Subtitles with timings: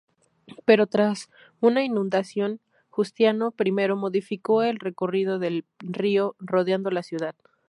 [0.65, 1.29] Pero tras
[1.59, 2.59] una inundación,
[2.89, 7.35] Justiniano I modificó el recorrido del río, rodeando la ciudad.